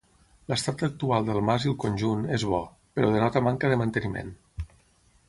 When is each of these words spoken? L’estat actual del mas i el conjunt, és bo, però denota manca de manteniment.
L’estat 0.51 0.79
actual 0.85 1.27
del 1.27 1.41
mas 1.49 1.67
i 1.67 1.69
el 1.73 1.75
conjunt, 1.83 2.23
és 2.39 2.45
bo, 2.53 2.63
però 2.97 3.13
denota 3.17 3.47
manca 3.49 3.71
de 3.75 3.79
manteniment. 3.83 4.33